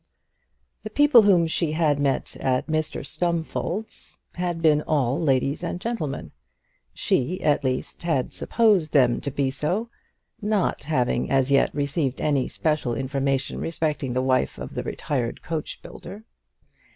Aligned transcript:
The 0.81 0.89
people 0.89 1.21
whom 1.21 1.45
she 1.45 1.73
had 1.73 1.99
met 1.99 2.35
at 2.37 2.65
Mr 2.65 3.05
Stumfold's 3.05 4.23
had 4.33 4.59
been 4.59 4.81
all 4.87 5.21
ladies 5.21 5.63
and 5.63 5.79
gentlemen; 5.79 6.31
she, 6.91 7.39
at 7.43 7.63
least, 7.63 8.01
had 8.01 8.33
supposed 8.33 8.93
them 8.93 9.21
to 9.21 9.29
be 9.29 9.51
so, 9.51 9.91
not 10.41 10.81
having 10.85 11.29
as 11.29 11.51
yet 11.51 11.69
received 11.75 12.19
any 12.19 12.47
special 12.47 12.95
information 12.95 13.59
respecting 13.59 14.13
the 14.13 14.23
wife 14.23 14.57
of 14.57 14.73
the 14.73 14.81
retired 14.81 15.43
coachbuilder. 15.43 16.23